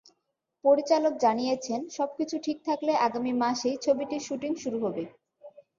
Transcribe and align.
পরিচালক 0.63 1.13
জানিয়েছেন, 1.17 1.79
সবকিছু 1.89 2.35
ঠিক 2.43 2.57
থাকলে 2.65 2.91
আগামী 3.07 3.31
মাসেই 3.41 3.75
ছবিটির 3.81 4.25
শুটিং 4.27 4.51
শুরু 4.55 4.77
হবে। 4.79 5.03